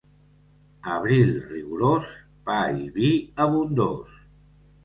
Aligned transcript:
Abril 0.93 1.29
rigorós, 1.51 2.09
pa 2.49 2.57
i 2.87 2.91
vi 2.97 3.13
abundós. 3.47 4.21